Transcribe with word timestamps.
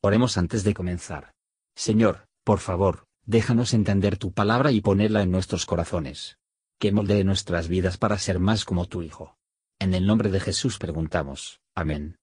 Oremos 0.00 0.38
antes 0.38 0.62
de 0.62 0.74
comenzar. 0.74 1.32
Señor, 1.74 2.28
por 2.44 2.60
favor, 2.60 3.06
déjanos 3.26 3.74
entender 3.74 4.16
tu 4.16 4.32
palabra 4.32 4.70
y 4.70 4.80
ponerla 4.80 5.22
en 5.22 5.32
nuestros 5.32 5.66
corazones. 5.66 6.38
Que 6.78 6.92
moldee 6.92 7.24
nuestras 7.24 7.66
vidas 7.66 7.98
para 7.98 8.16
ser 8.18 8.38
más 8.38 8.64
como 8.64 8.86
tu 8.86 9.02
Hijo. 9.02 9.36
En 9.80 9.94
el 9.94 10.06
nombre 10.06 10.30
de 10.30 10.38
Jesús 10.38 10.78
preguntamos. 10.78 11.60
Amén. 11.74 12.16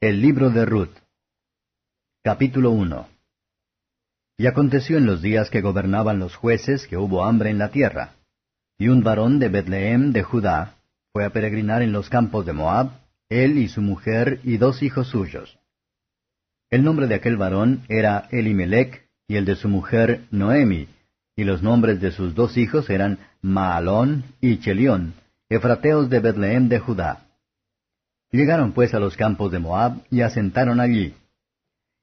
El 0.00 0.22
libro 0.22 0.48
de 0.48 0.64
Ruth. 0.64 0.96
Capítulo 2.22 2.70
1. 2.70 3.06
Y 4.38 4.46
aconteció 4.46 4.96
en 4.96 5.04
los 5.04 5.20
días 5.20 5.50
que 5.50 5.60
gobernaban 5.60 6.18
los 6.18 6.36
jueces 6.36 6.86
que 6.86 6.96
hubo 6.96 7.22
hambre 7.24 7.50
en 7.50 7.58
la 7.58 7.70
tierra. 7.70 8.14
Y 8.78 8.88
un 8.88 9.02
varón 9.02 9.38
de 9.38 9.50
Betlehem 9.50 10.12
de 10.12 10.22
Judá 10.22 10.76
fue 11.12 11.26
a 11.26 11.30
peregrinar 11.30 11.82
en 11.82 11.92
los 11.92 12.08
campos 12.08 12.46
de 12.46 12.54
Moab, 12.54 12.92
él 13.28 13.58
y 13.58 13.68
su 13.68 13.82
mujer 13.82 14.40
y 14.42 14.56
dos 14.56 14.82
hijos 14.82 15.08
suyos. 15.08 15.59
El 16.70 16.84
nombre 16.84 17.08
de 17.08 17.16
aquel 17.16 17.36
varón 17.36 17.82
era 17.88 18.28
Elimelech, 18.30 19.04
y 19.26 19.36
el 19.36 19.44
de 19.44 19.56
su 19.56 19.68
mujer 19.68 20.22
Noemi, 20.30 20.88
y 21.34 21.42
los 21.42 21.62
nombres 21.62 22.00
de 22.00 22.12
sus 22.12 22.34
dos 22.34 22.56
hijos 22.56 22.90
eran 22.90 23.18
Maalón 23.42 24.24
y 24.40 24.58
Chelión, 24.58 25.14
efrateos 25.48 26.08
de 26.08 26.20
Betlehem 26.20 26.68
de 26.68 26.78
Judá. 26.78 27.26
Llegaron 28.30 28.72
pues 28.72 28.94
a 28.94 29.00
los 29.00 29.16
campos 29.16 29.50
de 29.50 29.58
Moab 29.58 30.02
y 30.10 30.20
asentaron 30.20 30.78
allí. 30.78 31.14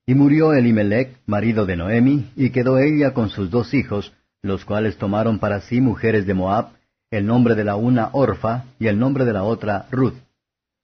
Y 0.05 0.15
murió 0.15 0.53
Elimelech, 0.53 1.17
marido 1.25 1.65
de 1.65 1.77
Noemi, 1.77 2.31
y 2.35 2.49
quedó 2.49 2.77
ella 2.77 3.13
con 3.13 3.29
sus 3.29 3.49
dos 3.49 3.73
hijos, 3.73 4.13
los 4.41 4.65
cuales 4.65 4.97
tomaron 4.97 5.39
para 5.39 5.61
sí 5.61 5.79
mujeres 5.79 6.25
de 6.25 6.33
Moab, 6.33 6.71
el 7.09 7.25
nombre 7.25 7.55
de 7.55 7.63
la 7.63 7.77
una 7.77 8.09
Orfa 8.11 8.65
y 8.79 8.87
el 8.87 8.99
nombre 8.99 9.23
de 9.23 9.31
la 9.31 9.43
otra 9.43 9.87
Ruth. 9.91 10.17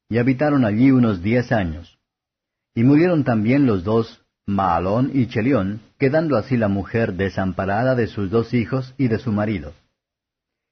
Y 0.10 0.20
habitaron 0.20 0.64
allí 0.64 0.92
unos 0.92 1.22
diez 1.22 1.52
años. 1.52 1.93
Y 2.76 2.84
murieron 2.84 3.24
también 3.24 3.66
los 3.66 3.84
dos, 3.84 4.24
Maalón 4.46 5.12
y 5.14 5.28
Chelión, 5.28 5.82
quedando 5.98 6.38
así 6.38 6.58
la 6.58 6.68
mujer 6.68 7.14
desamparada 7.14 7.96
de 7.96 8.08
sus 8.08 8.30
dos 8.30 8.54
hijos 8.54 8.94
y 8.98 9.08
de 9.08 9.20
su 9.20 9.32
marido. 9.32 9.74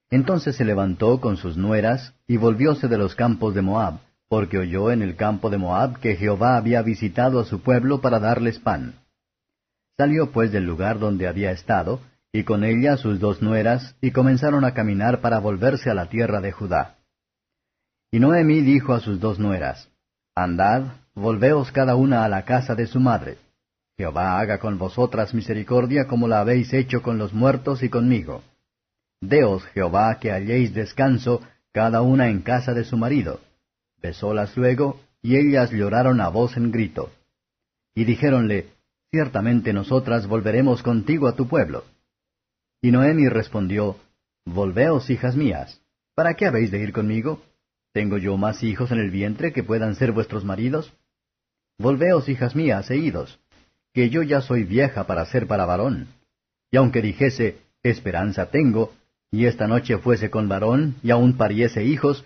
Entonces 0.09 0.57
se 0.57 0.65
levantó 0.65 1.21
con 1.21 1.37
sus 1.37 1.55
nueras 1.55 2.13
y 2.27 2.37
volvióse 2.37 2.87
de 2.87 2.97
los 2.97 3.15
campos 3.15 3.55
de 3.55 3.61
Moab, 3.61 3.99
porque 4.27 4.57
oyó 4.57 4.91
en 4.91 5.01
el 5.01 5.15
campo 5.15 5.49
de 5.49 5.57
Moab 5.57 5.99
que 5.99 6.15
Jehová 6.15 6.57
había 6.57 6.81
visitado 6.81 7.39
a 7.39 7.45
su 7.45 7.61
pueblo 7.61 8.01
para 8.01 8.19
darles 8.19 8.59
pan. 8.59 8.95
Salió 9.97 10.31
pues 10.31 10.51
del 10.51 10.65
lugar 10.65 10.99
donde 10.99 11.27
había 11.27 11.51
estado, 11.51 12.01
y 12.33 12.43
con 12.43 12.63
ella 12.63 12.97
sus 12.97 13.19
dos 13.19 13.41
nueras, 13.41 13.95
y 14.01 14.11
comenzaron 14.11 14.65
a 14.65 14.73
caminar 14.73 15.21
para 15.21 15.39
volverse 15.39 15.89
a 15.89 15.93
la 15.93 16.07
tierra 16.07 16.41
de 16.41 16.51
Judá. 16.51 16.97
Y 18.09 18.19
Noemi 18.19 18.61
dijo 18.61 18.93
a 18.93 18.99
sus 18.99 19.19
dos 19.19 19.39
nueras, 19.39 19.89
Andad, 20.35 21.00
volveos 21.15 21.71
cada 21.71 21.95
una 21.95 22.23
a 22.23 22.29
la 22.29 22.43
casa 22.45 22.75
de 22.75 22.87
su 22.87 22.99
madre. 22.99 23.37
Jehová 23.97 24.39
haga 24.39 24.59
con 24.59 24.77
vosotras 24.77 25.33
misericordia 25.33 26.07
como 26.07 26.27
la 26.27 26.39
habéis 26.39 26.73
hecho 26.73 27.01
con 27.01 27.17
los 27.17 27.33
muertos 27.33 27.83
y 27.83 27.89
conmigo. 27.89 28.41
Deos 29.19 29.63
Jehová 29.73 30.17
que 30.19 30.31
halléis 30.31 30.73
descanso, 30.73 31.41
cada 31.71 32.01
una 32.01 32.29
en 32.29 32.41
casa 32.41 32.73
de 32.73 32.83
su 32.83 32.97
marido. 32.97 33.39
Besólas 34.01 34.57
luego, 34.57 34.99
y 35.21 35.37
ellas 35.37 35.71
lloraron 35.71 36.19
a 36.19 36.29
voz 36.29 36.57
en 36.57 36.71
grito. 36.71 37.11
Y 37.93 38.05
dijéronle, 38.05 38.71
Ciertamente 39.11 39.73
nosotras 39.73 40.25
volveremos 40.25 40.81
contigo 40.81 41.27
a 41.27 41.35
tu 41.35 41.47
pueblo. 41.47 41.83
Y 42.81 42.91
Noemi 42.91 43.27
respondió, 43.27 43.97
Volveos, 44.45 45.09
hijas 45.09 45.35
mías, 45.35 45.81
¿para 46.15 46.35
qué 46.35 46.45
habéis 46.47 46.71
de 46.71 46.81
ir 46.81 46.93
conmigo? 46.93 47.43
¿Tengo 47.91 48.17
yo 48.17 48.37
más 48.37 48.63
hijos 48.63 48.89
en 48.91 48.99
el 48.99 49.11
vientre 49.11 49.51
que 49.51 49.63
puedan 49.63 49.95
ser 49.95 50.13
vuestros 50.13 50.45
maridos? 50.45 50.93
Volveos, 51.81 52.29
hijas 52.29 52.55
mías, 52.55 52.89
e 52.91 52.97
idos, 52.97 53.39
que 53.93 54.09
yo 54.09 54.21
ya 54.21 54.41
soy 54.41 54.63
vieja 54.63 55.05
para 55.05 55.25
ser 55.25 55.47
para 55.47 55.65
varón. 55.65 56.07
Y 56.69 56.77
aunque 56.77 57.01
dijese, 57.01 57.57
esperanza 57.83 58.51
tengo, 58.51 58.93
y 59.31 59.45
esta 59.45 59.67
noche 59.67 59.97
fuese 59.97 60.29
con 60.29 60.47
varón, 60.47 60.95
y 61.01 61.11
aún 61.11 61.37
pariese 61.37 61.83
hijos, 61.83 62.25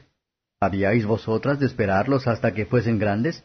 ¿habíais 0.60 1.06
vosotras 1.06 1.60
de 1.60 1.68
esperarlos 1.68 2.28
hasta 2.28 2.54
que 2.54 2.66
fuesen 2.66 3.00
grandes? 3.00 3.44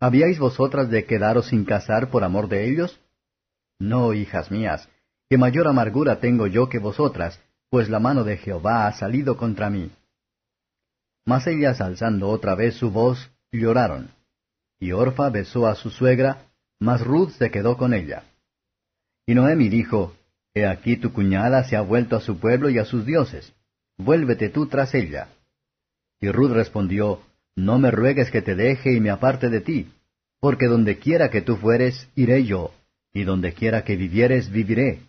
¿Habíais 0.00 0.38
vosotras 0.38 0.90
de 0.90 1.04
quedaros 1.04 1.46
sin 1.46 1.64
casar 1.64 2.10
por 2.10 2.24
amor 2.24 2.48
de 2.48 2.68
ellos? 2.68 3.00
No, 3.78 4.12
hijas 4.12 4.50
mías, 4.50 4.88
que 5.30 5.38
mayor 5.38 5.68
amargura 5.68 6.20
tengo 6.20 6.46
yo 6.46 6.68
que 6.68 6.78
vosotras, 6.78 7.40
pues 7.70 7.88
la 7.88 8.00
mano 8.00 8.24
de 8.24 8.36
Jehová 8.36 8.86
ha 8.86 8.92
salido 8.92 9.36
contra 9.36 9.70
mí. 9.70 9.90
Mas 11.24 11.46
ellas 11.46 11.80
alzando 11.80 12.28
otra 12.28 12.54
vez 12.54 12.74
su 12.74 12.90
voz, 12.90 13.30
lloraron. 13.50 14.10
Y 14.84 14.92
Orfa 14.92 15.30
besó 15.30 15.66
a 15.66 15.76
su 15.76 15.88
suegra, 15.88 16.44
mas 16.78 17.00
Ruth 17.00 17.30
se 17.38 17.50
quedó 17.50 17.78
con 17.78 17.94
ella. 17.94 18.24
Y 19.26 19.34
Noemi 19.34 19.70
dijo, 19.70 20.14
He 20.52 20.66
aquí 20.66 20.98
tu 20.98 21.10
cuñada 21.10 21.64
se 21.64 21.74
ha 21.74 21.80
vuelto 21.80 22.16
a 22.16 22.20
su 22.20 22.38
pueblo 22.38 22.68
y 22.68 22.76
a 22.76 22.84
sus 22.84 23.06
dioses. 23.06 23.50
Vuélvete 23.96 24.50
tú 24.50 24.66
tras 24.66 24.94
ella. 24.94 25.28
Y 26.20 26.30
Ruth 26.30 26.50
respondió, 26.50 27.22
No 27.56 27.78
me 27.78 27.90
ruegues 27.90 28.30
que 28.30 28.42
te 28.42 28.54
deje 28.54 28.92
y 28.92 29.00
me 29.00 29.08
aparte 29.08 29.48
de 29.48 29.62
ti, 29.62 29.90
porque 30.38 30.66
donde 30.66 30.98
quiera 30.98 31.30
que 31.30 31.40
tú 31.40 31.56
fueres, 31.56 32.06
iré 32.14 32.44
yo, 32.44 32.74
y 33.14 33.24
donde 33.24 33.54
quiera 33.54 33.84
que 33.84 33.96
vivieres, 33.96 34.50
viviré. 34.50 35.00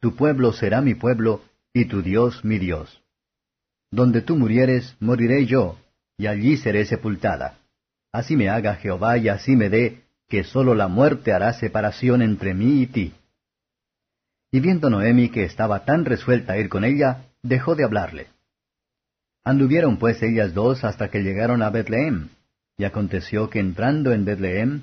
Tu 0.00 0.16
pueblo 0.16 0.54
será 0.54 0.80
mi 0.80 0.94
pueblo, 0.94 1.42
y 1.74 1.84
tu 1.84 2.00
Dios 2.00 2.42
mi 2.42 2.58
Dios. 2.58 3.02
Donde 3.90 4.22
tú 4.22 4.38
murieres, 4.38 4.96
moriré 4.98 5.44
yo, 5.44 5.76
y 6.16 6.26
allí 6.26 6.56
seré 6.56 6.86
sepultada. 6.86 7.59
Así 8.12 8.36
me 8.36 8.48
haga 8.48 8.76
Jehová 8.76 9.18
y 9.18 9.28
así 9.28 9.56
me 9.56 9.68
dé, 9.68 10.02
que 10.28 10.44
sólo 10.44 10.74
la 10.74 10.88
muerte 10.88 11.32
hará 11.32 11.52
separación 11.52 12.22
entre 12.22 12.54
mí 12.54 12.82
y 12.82 12.86
ti. 12.86 13.12
Y 14.52 14.60
viendo 14.60 14.90
Noemi 14.90 15.28
que 15.28 15.44
estaba 15.44 15.84
tan 15.84 16.04
resuelta 16.04 16.54
a 16.54 16.58
ir 16.58 16.68
con 16.68 16.84
ella, 16.84 17.24
dejó 17.42 17.74
de 17.74 17.84
hablarle. 17.84 18.26
Anduvieron 19.44 19.98
pues 19.98 20.22
ellas 20.22 20.54
dos 20.54 20.84
hasta 20.84 21.08
que 21.08 21.22
llegaron 21.22 21.62
a 21.62 21.70
Betlehem, 21.70 22.28
y 22.76 22.84
aconteció 22.84 23.50
que 23.50 23.60
entrando 23.60 24.12
en 24.12 24.24
Betlehem, 24.24 24.82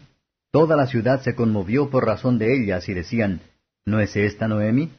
toda 0.51 0.75
la 0.75 0.87
ciudad 0.87 1.21
se 1.21 1.35
conmovió 1.35 1.89
por 1.89 2.05
razón 2.05 2.37
de 2.37 2.55
ellas 2.55 2.87
y 2.89 2.93
decían, 2.93 3.41
¿No 3.85 3.99
es 3.99 4.15
esta 4.15 4.47
Noemi? 4.47 4.91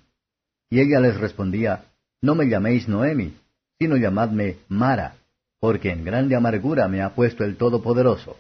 Y 0.71 0.81
ella 0.81 1.01
les 1.01 1.17
respondía, 1.17 1.85
No 2.23 2.35
me 2.35 2.49
llaméis 2.49 2.89
Noemi, 2.89 3.37
sino 3.79 3.97
llamadme 3.97 4.57
Mara, 4.69 5.18
porque 5.61 5.91
en 5.91 6.05
grande 6.05 6.37
amargura 6.37 6.89
me 6.89 7.03
ha 7.03 7.15
puesto 7.15 7.45
el 7.45 7.57
Todopoderoso. 7.57 8.37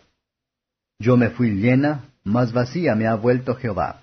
Yo 0.99 1.17
me 1.17 1.31
fui 1.31 1.51
llena, 1.51 2.11
mas 2.25 2.53
vacía 2.53 2.95
me 2.95 3.06
ha 3.06 3.15
vuelto 3.15 3.55
Jehová. 3.55 4.03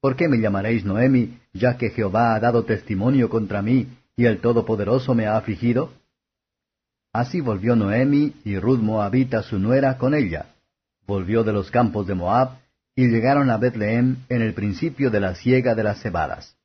¿Por 0.00 0.16
qué 0.16 0.28
me 0.28 0.38
llamaréis 0.38 0.84
Noemi, 0.84 1.38
ya 1.52 1.76
que 1.76 1.90
Jehová 1.90 2.34
ha 2.34 2.40
dado 2.40 2.64
testimonio 2.64 3.28
contra 3.28 3.60
mí, 3.62 3.88
y 4.16 4.24
el 4.24 4.40
Todopoderoso 4.40 5.14
me 5.14 5.26
ha 5.26 5.36
afligido? 5.36 5.92
Así 7.12 7.40
volvió 7.40 7.76
Noemi 7.76 8.34
y 8.44 8.58
Ruth 8.58 8.80
Moabita 8.80 9.42
su 9.42 9.58
nuera 9.58 9.98
con 9.98 10.14
ella. 10.14 10.54
Volvió 11.06 11.44
de 11.44 11.52
los 11.52 11.70
campos 11.70 12.06
de 12.06 12.14
Moab, 12.14 12.58
y 12.94 13.08
llegaron 13.08 13.50
a 13.50 13.56
Betlehem 13.56 14.16
en 14.28 14.42
el 14.42 14.54
principio 14.54 15.10
de 15.10 15.20
la 15.20 15.34
siega 15.34 15.74
de 15.74 15.82
las 15.82 16.00
cebadas. 16.02 16.56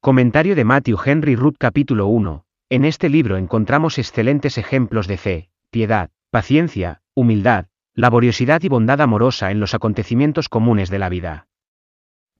Comentario 0.00 0.54
de 0.54 0.64
Matthew 0.64 0.98
Henry 1.04 1.34
Ruth 1.34 1.56
capítulo 1.58 2.06
1. 2.08 2.43
En 2.70 2.84
este 2.84 3.08
libro 3.08 3.36
encontramos 3.36 3.98
excelentes 3.98 4.58
ejemplos 4.58 5.06
de 5.06 5.18
fe, 5.18 5.50
piedad, 5.70 6.10
paciencia, 6.30 7.02
humildad, 7.14 7.66
laboriosidad 7.94 8.62
y 8.62 8.68
bondad 8.68 9.00
amorosa 9.00 9.50
en 9.50 9.60
los 9.60 9.74
acontecimientos 9.74 10.48
comunes 10.48 10.90
de 10.90 10.98
la 10.98 11.08
vida. 11.08 11.46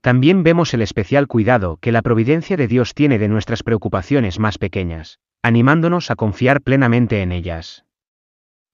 También 0.01 0.43
vemos 0.43 0.73
el 0.73 0.81
especial 0.81 1.27
cuidado 1.27 1.77
que 1.77 1.91
la 1.91 2.01
providencia 2.01 2.57
de 2.57 2.67
Dios 2.67 2.93
tiene 2.93 3.17
de 3.17 3.27
nuestras 3.27 3.63
preocupaciones 3.63 4.39
más 4.39 4.57
pequeñas, 4.57 5.19
animándonos 5.41 6.11
a 6.11 6.15
confiar 6.15 6.61
plenamente 6.61 7.21
en 7.21 7.31
ellas. 7.31 7.85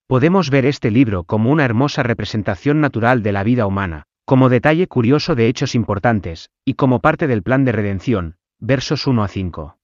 Podemos 0.08 0.50
ver 0.50 0.66
este 0.66 0.92
libro 0.92 1.24
como 1.24 1.52
una 1.52 1.64
hermosa 1.64 2.04
representación 2.04 2.82
natural 2.82 3.24
de 3.24 3.32
la 3.32 3.44
vida 3.44 3.66
humana, 3.66 4.08
como 4.26 4.50
detalle 4.50 4.88
curioso 4.88 5.36
de 5.36 5.48
hechos 5.48 5.76
importantes, 5.76 6.50
y 6.66 6.74
como 6.74 7.00
parte 7.00 7.28
del 7.28 7.44
plan 7.44 7.64
de 7.66 7.72
redención, 7.72 8.36
versos 8.60 9.08
1 9.08 9.24
a 9.24 9.28
5. 9.28 9.81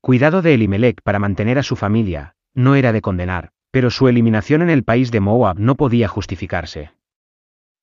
Cuidado 0.00 0.40
de 0.40 0.54
Elimelech 0.54 1.02
para 1.02 1.18
mantener 1.18 1.58
a 1.58 1.62
su 1.62 1.76
familia, 1.76 2.34
no 2.54 2.74
era 2.74 2.92
de 2.92 3.02
condenar, 3.02 3.50
pero 3.70 3.90
su 3.90 4.08
eliminación 4.08 4.62
en 4.62 4.70
el 4.70 4.82
país 4.82 5.10
de 5.10 5.20
Moab 5.20 5.58
no 5.58 5.74
podía 5.74 6.08
justificarse. 6.08 6.92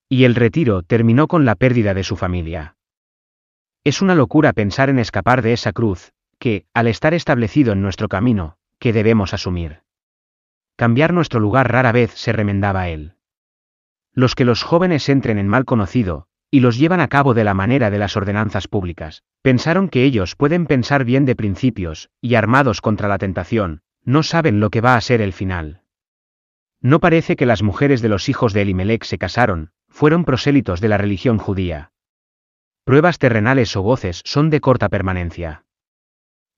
Y 0.10 0.24
el 0.24 0.36
retiro 0.36 0.82
terminó 0.84 1.28
con 1.28 1.46
la 1.46 1.56
pérdida 1.56 1.94
de 1.94 2.04
su 2.04 2.16
familia. 2.16 2.76
Es 3.84 4.02
una 4.02 4.16
locura 4.16 4.54
pensar 4.54 4.90
en 4.90 5.00
escapar 5.00 5.42
de 5.42 5.54
esa 5.54 5.74
cruz, 5.74 6.12
que, 6.40 6.66
al 6.74 6.88
estar 6.88 7.14
establecido 7.14 7.74
en 7.74 7.82
nuestro 7.82 8.10
camino, 8.10 8.58
que 8.80 8.94
debemos 8.94 9.34
asumir. 9.34 9.82
Cambiar 10.76 11.14
nuestro 11.14 11.40
lugar 11.40 11.72
rara 11.72 11.92
vez 11.92 12.12
se 12.12 12.32
remendaba 12.32 12.82
a 12.82 12.90
él. 12.90 13.14
Los 14.14 14.36
que 14.36 14.46
los 14.46 14.64
jóvenes 14.64 15.08
entren 15.10 15.38
en 15.38 15.48
mal 15.48 15.66
conocido, 15.66 16.28
y 16.50 16.62
los 16.62 16.78
llevan 16.78 17.02
a 17.02 17.08
cabo 17.08 17.34
de 17.34 17.44
la 17.44 17.54
manera 17.54 17.90
de 17.90 18.00
las 18.00 18.16
ordenanzas 18.16 18.68
públicas, 18.68 19.24
pensaron 19.42 19.90
que 19.90 20.04
ellos 20.04 20.36
pueden 20.36 20.66
pensar 20.66 21.04
bien 21.04 21.26
de 21.26 21.36
principios, 21.36 22.10
y 22.22 22.36
armados 22.36 22.82
contra 22.82 23.08
la 23.08 23.18
tentación, 23.18 23.82
no 24.04 24.24
saben 24.24 24.60
lo 24.60 24.70
que 24.70 24.82
va 24.82 24.96
a 24.96 25.02
ser 25.02 25.22
el 25.22 25.34
final. 25.34 25.82
No 26.82 27.00
parece 27.00 27.36
que 27.36 27.46
las 27.46 27.64
mujeres 27.64 28.02
de 28.02 28.10
los 28.10 28.30
hijos 28.30 28.54
de 28.54 28.62
Elimelech 28.62 29.04
se 29.04 29.18
casaron, 29.18 29.72
fueron 29.90 30.26
prosélitos 30.26 30.80
de 30.80 30.88
la 30.90 30.98
religión 30.98 31.38
judía. 31.38 31.92
Pruebas 32.84 33.20
terrenales 33.20 33.76
o 33.76 33.82
goces 33.82 34.22
son 34.24 34.50
de 34.50 34.62
corta 34.62 34.88
permanencia. 34.88 35.66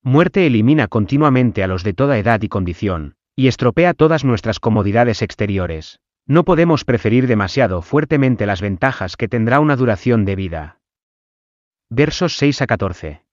Muerte 0.04 0.46
elimina 0.46 0.88
continuamente 0.88 1.64
a 1.64 1.68
los 1.68 1.84
de 1.84 1.94
toda 1.94 2.18
edad 2.18 2.42
y 2.42 2.50
condición, 2.50 3.16
y 3.36 3.48
estropea 3.48 3.94
todas 3.94 4.24
nuestras 4.24 4.60
comodidades 4.60 5.22
exteriores. 5.22 6.00
No 6.30 6.46
podemos 6.46 6.86
preferir 6.86 7.26
demasiado 7.26 7.82
fuertemente 7.82 8.46
las 8.46 8.62
ventajas 8.62 9.18
que 9.18 9.28
tendrá 9.28 9.60
una 9.60 9.76
duración 9.76 10.26
de 10.26 10.36
vida. 10.36 10.80
Versos 11.90 12.38
6 12.38 12.62
a 12.62 12.68
14. 12.68 13.24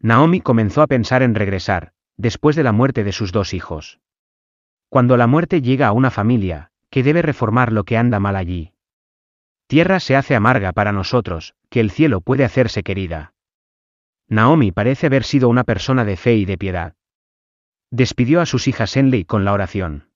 Naomi 0.00 0.40
comenzó 0.40 0.82
a 0.82 0.88
pensar 0.88 1.22
en 1.22 1.36
regresar, 1.36 1.92
después 2.16 2.56
de 2.56 2.64
la 2.64 2.72
muerte 2.72 3.04
de 3.04 3.12
sus 3.12 3.30
dos 3.30 3.54
hijos. 3.54 4.00
Cuando 4.88 5.16
la 5.16 5.28
muerte 5.28 5.62
llega 5.62 5.86
a 5.86 5.92
una 5.92 6.10
familia, 6.10 6.72
que 6.90 7.04
debe 7.04 7.22
reformar 7.22 7.70
lo 7.70 7.84
que 7.84 7.96
anda 7.96 8.18
mal 8.18 8.34
allí. 8.34 8.72
Tierra 9.68 10.00
se 10.00 10.16
hace 10.16 10.34
amarga 10.34 10.72
para 10.72 10.90
nosotros, 10.90 11.54
que 11.68 11.78
el 11.78 11.92
cielo 11.92 12.22
puede 12.22 12.42
hacerse 12.42 12.82
querida. 12.82 13.34
Naomi 14.26 14.72
parece 14.72 15.06
haber 15.06 15.22
sido 15.22 15.48
una 15.48 15.62
persona 15.62 16.04
de 16.04 16.16
fe 16.16 16.34
y 16.34 16.44
de 16.44 16.58
piedad. 16.58 16.96
Despidió 17.92 18.40
a 18.40 18.46
sus 18.46 18.66
hijas 18.66 18.96
Enley 18.96 19.24
con 19.24 19.44
la 19.44 19.52
oración. 19.52 20.09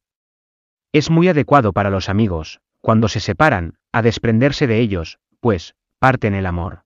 Es 0.94 1.10
muy 1.10 1.26
adecuado 1.26 1.72
para 1.72 1.90
los 1.90 2.08
amigos, 2.08 2.60
cuando 2.80 3.08
se 3.08 3.18
separan, 3.18 3.78
a 3.90 4.00
desprenderse 4.00 4.68
de 4.68 4.78
ellos, 4.78 5.18
pues, 5.40 5.74
parten 5.98 6.34
el 6.34 6.46
amor. 6.46 6.84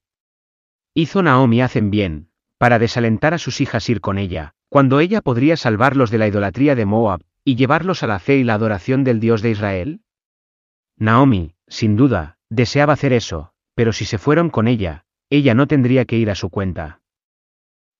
Hizo 0.95 1.23
Naomi 1.23 1.61
hacen 1.61 1.91
bien, 1.91 2.31
para 2.57 2.79
desalentar 2.79 3.35
a 3.35 3.39
sus 3.39 3.61
hijas 3.61 3.87
ir 3.91 4.01
con 4.01 4.17
ella, 4.17 4.55
cuando 4.71 5.01
ella 5.01 5.21
podría 5.21 5.59
salvarlos 5.59 6.11
de 6.11 6.17
la 6.17 6.27
idolatría 6.27 6.75
de 6.75 6.87
Moab, 6.87 7.21
y 7.45 7.57
llevarlos 7.57 8.03
a 8.03 8.07
la 8.07 8.19
fe 8.19 8.39
y 8.39 8.45
la 8.45 8.55
adoración 8.55 9.05
del 9.05 9.21
Dios 9.21 9.43
de 9.43 9.51
Israel? 9.51 10.01
Naomi, 10.97 11.53
sin 11.67 11.95
duda, 11.97 12.39
deseaba 12.49 12.95
hacer 12.95 13.13
eso, 13.13 13.53
pero 13.75 13.93
si 13.93 14.07
se 14.07 14.17
fueron 14.17 14.49
con 14.49 14.69
ella, 14.69 15.05
ella 15.29 15.53
no 15.53 15.67
tendría 15.67 16.07
que 16.07 16.17
ir 16.17 16.31
a 16.31 16.35
su 16.35 16.49
cuenta. 16.49 17.03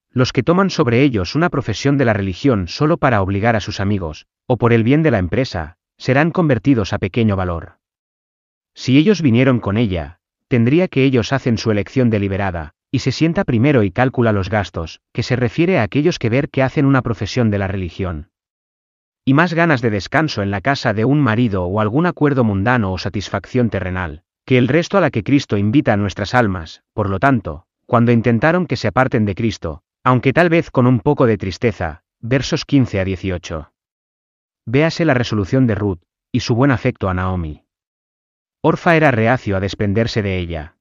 Los 0.09 0.33
que 0.33 0.41
toman 0.41 0.71
sobre 0.71 1.03
ellos 1.03 1.35
una 1.35 1.51
profesión 1.51 1.99
de 1.99 2.05
la 2.05 2.13
religión 2.13 2.67
solo 2.67 2.97
para 2.97 3.21
obligar 3.21 3.55
a 3.55 3.59
sus 3.59 3.79
amigos, 3.79 4.25
o 4.47 4.57
por 4.57 4.73
el 4.73 4.83
bien 4.83 5.03
de 5.03 5.11
la 5.11 5.19
empresa, 5.19 5.77
serán 5.99 6.31
convertidos 6.31 6.91
a 6.93 6.97
pequeño 6.97 7.35
valor. 7.35 7.77
Si 8.73 8.97
ellos 8.97 9.21
vinieron 9.21 9.59
con 9.59 9.77
ella, 9.77 10.19
tendría 10.47 10.87
que 10.87 11.03
ellos 11.03 11.31
hacen 11.31 11.59
su 11.59 11.69
elección 11.69 12.09
deliberada, 12.09 12.73
y 12.89 12.99
se 12.99 13.11
sienta 13.11 13.43
primero 13.43 13.83
y 13.83 13.91
calcula 13.91 14.31
los 14.31 14.49
gastos, 14.49 15.01
que 15.13 15.21
se 15.21 15.35
refiere 15.35 15.77
a 15.77 15.83
aquellos 15.83 16.17
que 16.17 16.29
ver 16.29 16.49
que 16.49 16.63
hacen 16.63 16.85
una 16.87 17.03
profesión 17.03 17.51
de 17.51 17.59
la 17.59 17.67
religión 17.67 18.31
y 19.29 19.35
más 19.35 19.53
ganas 19.53 19.83
de 19.83 19.91
descanso 19.91 20.41
en 20.41 20.49
la 20.49 20.59
casa 20.59 20.91
de 20.91 21.05
un 21.05 21.21
marido 21.21 21.65
o 21.65 21.81
algún 21.81 22.07
acuerdo 22.07 22.43
mundano 22.43 22.91
o 22.91 22.97
satisfacción 22.97 23.69
terrenal, 23.69 24.23
que 24.43 24.57
el 24.57 24.67
resto 24.67 24.97
a 24.97 25.01
la 25.01 25.11
que 25.11 25.23
Cristo 25.23 25.55
invita 25.55 25.93
a 25.93 25.97
nuestras 25.97 26.33
almas, 26.33 26.81
por 26.93 27.11
lo 27.11 27.19
tanto, 27.19 27.67
cuando 27.85 28.11
intentaron 28.11 28.65
que 28.65 28.75
se 28.75 28.87
aparten 28.87 29.25
de 29.25 29.35
Cristo, 29.35 29.83
aunque 30.03 30.33
tal 30.33 30.49
vez 30.49 30.71
con 30.71 30.87
un 30.87 30.99
poco 30.99 31.27
de 31.27 31.37
tristeza, 31.37 32.01
versos 32.19 32.65
15 32.65 32.99
a 32.99 33.05
18. 33.05 33.71
Véase 34.71 35.05
la 35.05 35.13
resolución 35.13 35.67
de 35.67 35.75
Ruth, 35.75 36.01
y 36.31 36.41
su 36.41 36.55
buen 36.55 36.71
afecto 36.71 37.09
a 37.09 37.13
Naomi. 37.13 37.65
Orfa 38.61 38.95
era 38.95 39.11
reacio 39.11 39.57
a 39.57 39.59
desprenderse 39.59 40.21
de 40.21 40.37
ella. 40.37 40.77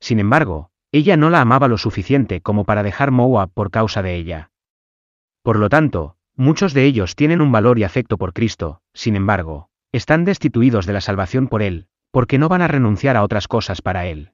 Sin 0.00 0.18
embargo, 0.18 0.70
ella 0.92 1.16
no 1.16 1.30
la 1.30 1.40
amaba 1.40 1.68
lo 1.68 1.78
suficiente 1.78 2.40
como 2.40 2.64
para 2.64 2.82
dejar 2.82 3.10
Moab 3.10 3.50
por 3.52 3.70
causa 3.70 4.02
de 4.02 4.14
ella. 4.14 4.50
Por 5.42 5.58
lo 5.58 5.68
tanto, 5.68 6.16
Muchos 6.36 6.74
de 6.74 6.84
ellos 6.84 7.14
tienen 7.14 7.40
un 7.40 7.52
valor 7.52 7.78
y 7.78 7.84
afecto 7.84 8.18
por 8.18 8.32
Cristo, 8.32 8.80
sin 8.92 9.14
embargo, 9.14 9.68
están 9.92 10.24
destituidos 10.24 10.84
de 10.84 10.92
la 10.92 11.00
salvación 11.00 11.46
por 11.46 11.62
Él, 11.62 11.86
porque 12.10 12.38
no 12.38 12.48
van 12.48 12.60
a 12.60 12.66
renunciar 12.66 13.16
a 13.16 13.22
otras 13.22 13.46
cosas 13.46 13.80
para 13.80 14.06
Él. 14.06 14.32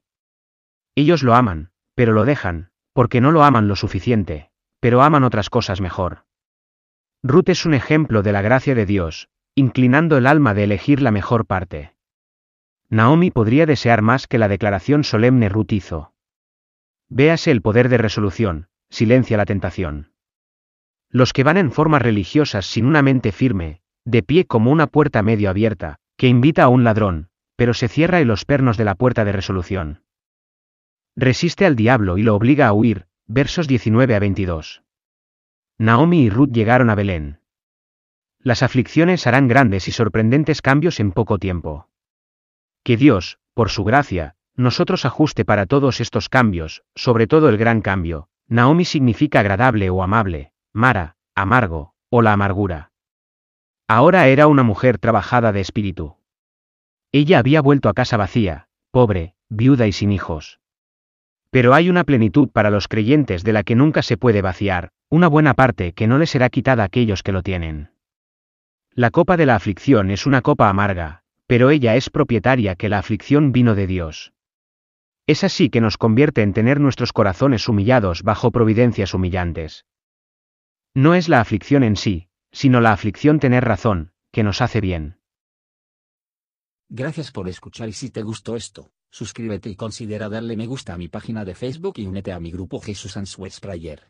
Ellos 0.95 1.21
lo 1.21 1.35
aman, 1.35 1.69
pero 1.93 2.13
lo 2.13 2.25
dejan, 2.25 2.71
porque 2.93 3.21
no 3.21 3.31
lo 3.31 3.43
aman 3.43 3.67
lo 3.67 3.75
suficiente, 3.75 4.49
pero 4.79 5.03
aman 5.03 5.23
otras 5.23 5.51
cosas 5.51 5.79
mejor. 5.79 6.25
Ruth 7.23 7.49
es 7.49 7.65
un 7.65 7.75
ejemplo 7.75 8.23
de 8.23 8.31
la 8.31 8.41
gracia 8.41 8.73
de 8.73 8.85
Dios, 8.87 9.29
inclinando 9.53 10.17
el 10.17 10.25
alma 10.25 10.55
de 10.55 10.63
elegir 10.63 11.01
la 11.01 11.11
mejor 11.11 11.45
parte. 11.45 11.93
Naomi 12.89 13.29
podría 13.29 13.65
desear 13.65 14.01
más 14.01 14.25
que 14.25 14.39
la 14.39 14.47
declaración 14.47 15.03
solemne 15.03 15.47
Ruth 15.47 15.71
hizo. 15.71 16.13
Véase 17.09 17.51
el 17.51 17.61
poder 17.61 17.89
de 17.89 17.99
resolución, 17.99 18.67
silencia 18.89 19.37
la 19.37 19.45
tentación. 19.45 20.13
Los 21.09 21.31
que 21.31 21.43
van 21.43 21.57
en 21.57 21.71
formas 21.71 22.01
religiosas 22.01 22.65
sin 22.65 22.85
una 22.85 23.01
mente 23.01 23.31
firme, 23.31 23.81
de 24.03 24.23
pie 24.23 24.45
como 24.45 24.71
una 24.71 24.87
puerta 24.87 25.21
medio 25.21 25.49
abierta, 25.49 25.97
que 26.17 26.27
invita 26.27 26.63
a 26.63 26.69
un 26.69 26.83
ladrón, 26.83 27.29
pero 27.55 27.73
se 27.73 27.87
cierra 27.87 28.19
en 28.19 28.27
los 28.27 28.45
pernos 28.45 28.77
de 28.77 28.85
la 28.85 28.95
puerta 28.95 29.25
de 29.25 29.31
resolución. 29.31 30.03
Resiste 31.15 31.65
al 31.65 31.75
diablo 31.75 32.17
y 32.17 32.23
lo 32.23 32.33
obliga 32.33 32.67
a 32.67 32.73
huir, 32.73 33.05
versos 33.27 33.67
19 33.67 34.15
a 34.15 34.19
22. 34.19 34.83
Naomi 35.81 36.25
y 36.25 36.29
Ruth 36.29 36.51
llegaron 36.51 36.91
a 36.91 36.95
Belén. 36.95 37.39
Las 38.37 38.61
aflicciones 38.61 39.25
harán 39.25 39.47
grandes 39.47 39.87
y 39.87 39.91
sorprendentes 39.91 40.61
cambios 40.61 40.99
en 40.99 41.11
poco 41.11 41.39
tiempo. 41.39 41.89
Que 42.83 42.97
Dios, 42.97 43.39
por 43.55 43.71
su 43.71 43.83
gracia, 43.83 44.35
nosotros 44.55 45.05
ajuste 45.05 45.43
para 45.43 45.65
todos 45.65 45.99
estos 45.99 46.29
cambios, 46.29 46.83
sobre 46.93 47.25
todo 47.25 47.49
el 47.49 47.57
gran 47.57 47.81
cambio. 47.81 48.29
Naomi 48.47 48.85
significa 48.85 49.39
agradable 49.39 49.89
o 49.89 50.03
amable, 50.03 50.51
Mara, 50.71 51.15
amargo, 51.33 51.95
o 52.11 52.21
la 52.21 52.33
amargura. 52.33 52.91
Ahora 53.87 54.27
era 54.27 54.45
una 54.45 54.61
mujer 54.61 54.99
trabajada 54.99 55.51
de 55.51 55.61
espíritu. 55.61 56.15
Ella 57.11 57.39
había 57.39 57.59
vuelto 57.59 57.89
a 57.89 57.95
casa 57.95 58.17
vacía, 58.17 58.67
pobre, 58.91 59.33
viuda 59.49 59.87
y 59.87 59.93
sin 59.93 60.11
hijos. 60.11 60.59
Pero 61.49 61.73
hay 61.73 61.89
una 61.89 62.03
plenitud 62.03 62.49
para 62.49 62.69
los 62.69 62.87
creyentes 62.87 63.43
de 63.43 63.53
la 63.53 63.63
que 63.63 63.73
nunca 63.73 64.03
se 64.03 64.15
puede 64.15 64.43
vaciar, 64.43 64.91
una 65.11 65.27
buena 65.27 65.55
parte 65.55 65.91
que 65.91 66.07
no 66.07 66.17
le 66.17 66.25
será 66.25 66.49
quitada 66.49 66.83
a 66.83 66.85
aquellos 66.85 67.21
que 67.21 67.33
lo 67.33 67.43
tienen. 67.43 67.91
La 68.93 69.11
copa 69.11 69.35
de 69.35 69.45
la 69.45 69.55
aflicción 69.55 70.09
es 70.09 70.25
una 70.25 70.41
copa 70.41 70.69
amarga, 70.69 71.23
pero 71.47 71.69
ella 71.69 71.97
es 71.97 72.09
propietaria 72.09 72.75
que 72.75 72.87
la 72.87 72.99
aflicción 72.99 73.51
vino 73.51 73.75
de 73.75 73.87
Dios. 73.87 74.31
Es 75.27 75.43
así 75.43 75.69
que 75.69 75.81
nos 75.81 75.97
convierte 75.97 76.43
en 76.43 76.53
tener 76.53 76.79
nuestros 76.79 77.11
corazones 77.11 77.67
humillados 77.67 78.23
bajo 78.23 78.51
providencias 78.51 79.13
humillantes. 79.13 79.85
No 80.93 81.13
es 81.13 81.27
la 81.27 81.41
aflicción 81.41 81.83
en 81.83 81.97
sí, 81.97 82.29
sino 82.53 82.79
la 82.79 82.93
aflicción 82.93 83.41
tener 83.41 83.65
razón, 83.65 84.13
que 84.31 84.43
nos 84.43 84.61
hace 84.61 84.79
bien. 84.79 85.19
Gracias 86.87 87.31
por 87.31 87.49
escuchar 87.49 87.89
y 87.89 87.93
si 87.93 88.11
te 88.11 88.21
gustó 88.21 88.55
esto, 88.55 88.91
suscríbete 89.09 89.69
y 89.69 89.75
considera 89.75 90.29
darle 90.29 90.55
me 90.55 90.67
gusta 90.67 90.93
a 90.93 90.97
mi 90.97 91.09
página 91.09 91.43
de 91.43 91.53
Facebook 91.53 91.95
y 91.97 92.05
únete 92.05 92.31
a 92.31 92.39
mi 92.39 92.49
grupo 92.49 92.79
Jesús 92.79 93.17
Answers 93.17 93.59
Prayer. 93.59 94.09